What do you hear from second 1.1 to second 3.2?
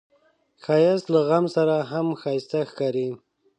له غم سره هم ښايسته ښکاري